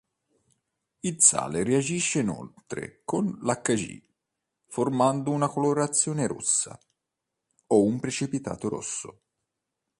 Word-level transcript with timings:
Il 1.01 1.21
sale 1.21 1.63
reagisce 1.63 2.21
inoltre 2.21 3.03
con 3.05 3.37
Hg, 3.43 4.01
formando 4.65 5.29
una 5.29 5.47
colorazione 5.47 6.25
rossa 6.25 6.75
o 7.67 7.83
un 7.83 7.99
precipitato 7.99 8.67
rosso. 8.67 9.21